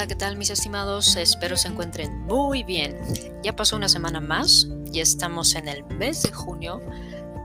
[0.00, 1.14] Hola, ¿qué tal mis estimados?
[1.16, 2.96] Espero se encuentren muy bien.
[3.42, 6.80] Ya pasó una semana más, ya estamos en el mes de junio,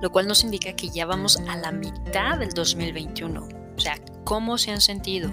[0.02, 3.42] lo cual nos indica que ya vamos a la mitad del 2021.
[3.42, 5.30] O sea, ¿cómo se han sentido?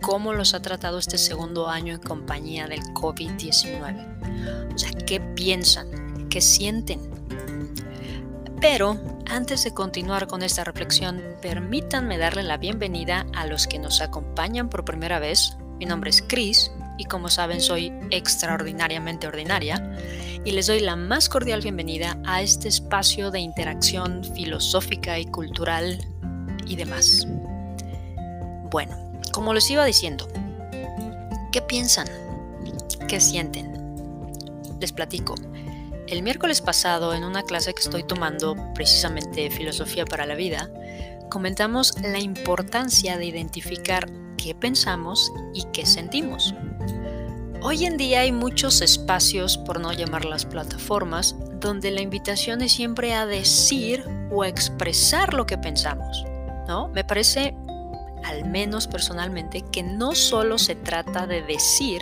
[0.00, 4.72] ¿Cómo los ha tratado este segundo año en compañía del COVID-19?
[4.72, 6.28] O sea, ¿qué piensan?
[6.28, 7.00] ¿Qué sienten?
[8.60, 14.00] Pero antes de continuar con esta reflexión, permítanme darle la bienvenida a los que nos
[14.00, 15.56] acompañan por primera vez.
[15.80, 19.96] Mi nombre es Chris y como saben soy extraordinariamente ordinaria
[20.44, 25.98] y les doy la más cordial bienvenida a este espacio de interacción filosófica y cultural
[26.66, 27.26] y demás.
[28.70, 28.94] Bueno,
[29.32, 30.28] como les iba diciendo,
[31.50, 32.08] ¿qué piensan?
[33.08, 33.72] ¿Qué sienten?
[34.80, 35.34] Les platico.
[36.08, 40.70] El miércoles pasado, en una clase que estoy tomando, precisamente Filosofía para la Vida,
[41.30, 44.10] comentamos la importancia de identificar
[44.42, 46.54] qué pensamos y qué sentimos.
[47.62, 52.72] Hoy en día hay muchos espacios, por no llamar las plataformas, donde la invitación es
[52.72, 56.24] siempre a decir o expresar lo que pensamos.
[56.66, 56.88] ¿no?
[56.88, 57.54] Me parece,
[58.24, 62.00] al menos personalmente, que no solo se trata de decir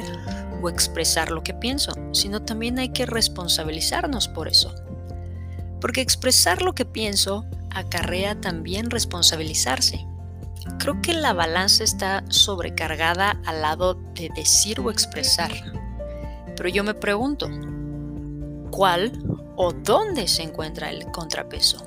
[0.62, 4.72] o expresar lo que pienso, sino también hay que responsabilizarnos por eso.
[5.80, 10.06] Porque expresar lo que pienso acarrea también responsabilizarse.
[10.78, 15.50] Creo que la balanza está sobrecargada al lado de decir o expresar.
[16.56, 17.48] Pero yo me pregunto,
[18.70, 19.12] ¿cuál
[19.56, 21.86] o dónde se encuentra el contrapeso?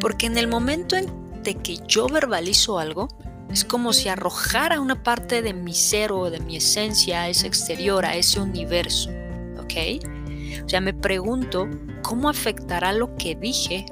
[0.00, 3.08] Porque en el momento en de que yo verbalizo algo,
[3.50, 7.46] es como si arrojara una parte de mi ser o de mi esencia a ese
[7.46, 9.10] exterior, a ese universo.
[9.58, 10.04] ¿Ok?
[10.64, 11.68] O sea, me pregunto
[12.02, 13.86] cómo afectará lo que dije,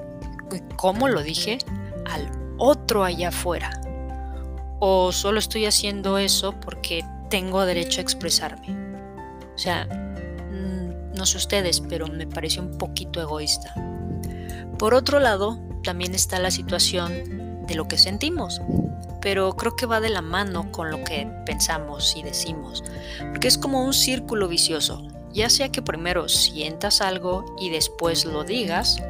[0.76, 1.58] cómo lo dije,
[2.04, 3.70] al otro allá afuera.
[4.78, 8.68] O solo estoy haciendo eso porque tengo derecho a expresarme.
[9.54, 13.74] O sea, mm, no sé ustedes, pero me parece un poquito egoísta.
[14.78, 18.60] Por otro lado, también está la situación de lo que sentimos
[19.26, 22.84] pero creo que va de la mano con lo que pensamos y decimos,
[23.18, 25.02] porque es como un círculo vicioso,
[25.32, 29.02] ya sea que primero sientas algo y después lo digas,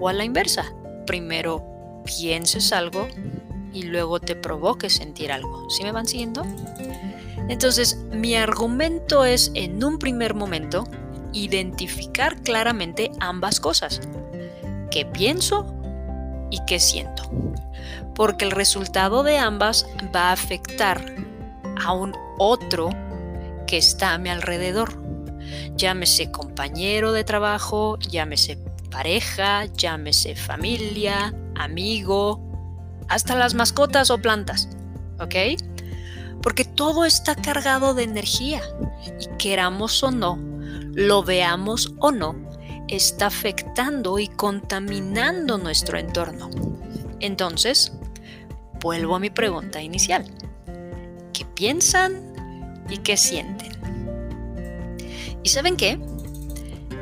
[0.00, 0.66] o a la inversa,
[1.06, 1.64] primero
[2.04, 3.08] pienses algo
[3.74, 5.68] y luego te provoque sentir algo.
[5.68, 6.42] ¿Sí me van siguiendo?
[7.48, 10.84] Entonces, mi argumento es en un primer momento
[11.32, 14.00] identificar claramente ambas cosas.
[14.90, 15.66] ¿Qué pienso
[16.50, 17.24] y qué siento?
[18.14, 21.04] porque el resultado de ambas va a afectar
[21.84, 22.90] a un otro
[23.66, 25.02] que está a mi alrededor.
[25.74, 28.58] Llámese compañero de trabajo, llámese
[28.90, 32.40] pareja, llámese familia, amigo,
[33.08, 34.68] hasta las mascotas o plantas.
[35.20, 35.34] ¿Ok?
[36.42, 38.60] Porque todo está cargado de energía
[39.20, 40.38] y queramos o no,
[40.94, 42.34] lo veamos o no,
[42.88, 46.50] está afectando y contaminando nuestro entorno.
[47.20, 47.92] Entonces,
[48.80, 50.26] vuelvo a mi pregunta inicial.
[51.32, 53.72] ¿Qué piensan y qué sienten?
[55.42, 55.98] ¿Y saben qué?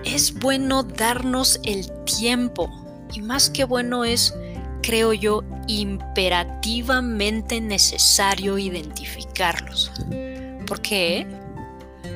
[0.05, 2.71] Es bueno darnos el tiempo
[3.13, 4.35] y más que bueno es,
[4.83, 9.93] creo yo, imperativamente necesario identificarlos.
[10.67, 11.27] ¿Por qué?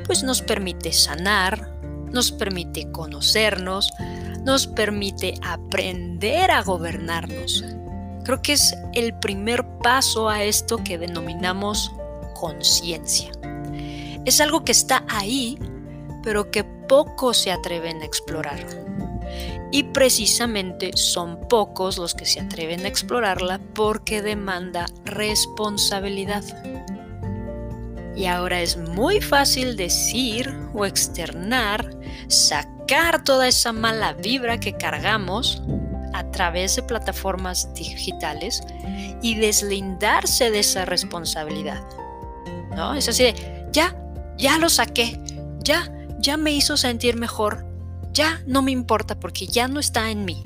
[0.06, 1.78] Pues nos permite sanar,
[2.12, 3.90] nos permite conocernos,
[4.44, 7.64] nos permite aprender a gobernarnos
[8.26, 11.92] Creo que es el primer paso a esto que denominamos
[12.34, 13.30] conciencia.
[14.24, 15.56] Es algo que está ahí,
[16.24, 18.58] pero que pocos se atreven a explorar.
[19.72, 26.44] Y precisamente son pocos los que se atreven a explorarla porque demanda responsabilidad.
[28.16, 31.90] Y ahora es muy fácil decir o externar,
[32.28, 35.62] sacar toda esa mala vibra que cargamos
[36.14, 38.62] a través de plataformas digitales
[39.20, 41.82] y deslindarse de esa responsabilidad.
[42.74, 42.94] ¿No?
[42.94, 43.94] Es así de, ya,
[44.38, 45.20] ya lo saqué,
[45.58, 47.65] ya, ya me hizo sentir mejor,
[48.16, 50.42] ya no me importa porque ya no está en mí.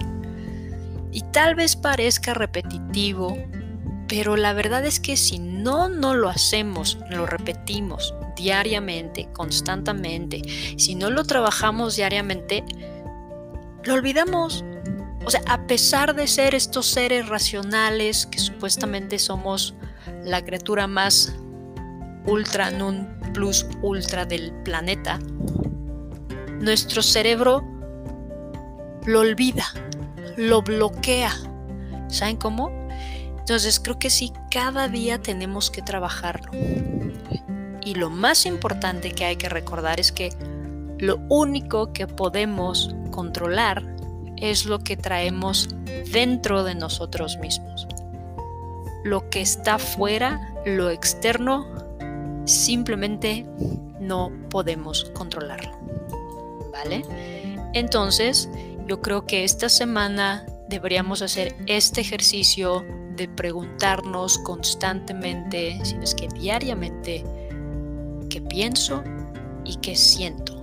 [1.12, 3.38] Y tal vez parezca repetitivo,
[4.08, 10.42] pero la verdad es que si no, no lo hacemos, lo repetimos diariamente, constantemente,
[10.76, 12.64] si no lo trabajamos diariamente,
[13.84, 14.64] lo olvidamos.
[15.24, 19.74] O sea, a pesar de ser estos seres racionales, que supuestamente somos
[20.24, 21.34] la criatura más
[22.26, 25.18] ultra non plus ultra del planeta,
[26.60, 27.64] nuestro cerebro
[29.06, 29.64] lo olvida,
[30.36, 31.32] lo bloquea.
[32.08, 32.70] ¿Saben cómo?
[33.38, 36.52] Entonces creo que sí, cada día tenemos que trabajarlo.
[37.82, 40.30] Y lo más importante que hay que recordar es que
[40.98, 43.82] lo único que podemos controlar
[44.36, 45.68] es lo que traemos
[46.12, 47.88] dentro de nosotros mismos.
[49.02, 51.66] Lo que está fuera, lo externo,
[52.44, 53.46] simplemente
[53.98, 55.79] no podemos controlarlo.
[56.82, 57.02] ¿Vale?
[57.74, 58.48] Entonces,
[58.86, 62.84] yo creo que esta semana deberíamos hacer este ejercicio
[63.16, 67.24] de preguntarnos constantemente, si no es que diariamente,
[68.30, 69.02] qué pienso
[69.64, 70.62] y qué siento.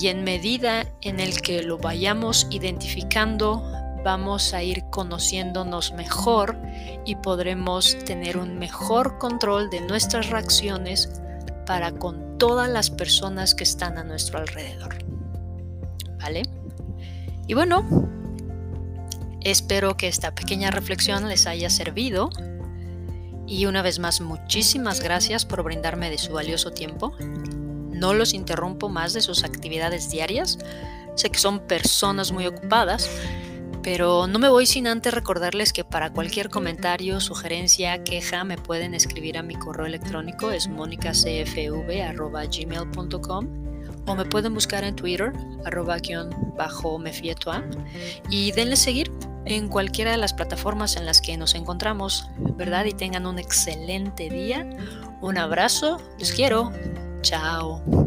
[0.00, 3.62] Y en medida en el que lo vayamos identificando,
[4.02, 6.58] vamos a ir conociéndonos mejor
[7.04, 11.20] y podremos tener un mejor control de nuestras reacciones
[11.64, 15.13] para con todas las personas que están a nuestro alrededor.
[17.46, 18.08] Y bueno,
[19.42, 22.30] espero que esta pequeña reflexión les haya servido.
[23.46, 27.12] Y una vez más, muchísimas gracias por brindarme de su valioso tiempo.
[27.18, 30.58] No los interrumpo más de sus actividades diarias.
[31.14, 33.10] Sé que son personas muy ocupadas,
[33.82, 38.94] pero no me voy sin antes recordarles que para cualquier comentario, sugerencia, queja, me pueden
[38.94, 43.63] escribir a mi correo electrónico, es monicacfv.gmail.com
[44.06, 45.32] o me pueden buscar en Twitter,
[45.64, 47.64] arroba guion bajo mefietua,
[48.28, 49.10] y denle seguir
[49.46, 52.84] en cualquiera de las plataformas en las que nos encontramos, ¿verdad?
[52.86, 54.68] Y tengan un excelente día.
[55.20, 56.72] Un abrazo, les quiero.
[57.22, 58.03] Chao.